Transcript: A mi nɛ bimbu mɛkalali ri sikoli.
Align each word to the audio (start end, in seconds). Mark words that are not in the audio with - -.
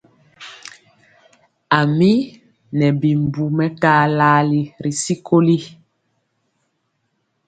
A 1.77 1.79
mi 1.97 2.11
nɛ 2.77 2.87
bimbu 2.99 3.43
mɛkalali 3.57 4.61
ri 4.83 4.91
sikoli. 5.03 5.57